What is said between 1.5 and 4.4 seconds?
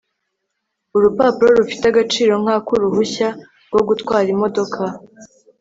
rufite agaciro nk'ak'uruhushya rwo gutwara